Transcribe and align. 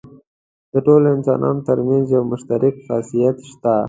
د 0.73 0.75
ټولو 0.85 1.05
انسانانو 1.15 1.65
تر 1.67 1.77
منځ 1.87 2.05
یو 2.15 2.23
مشترک 2.31 2.73
خاصیت 2.87 3.37
شته. 3.49 3.73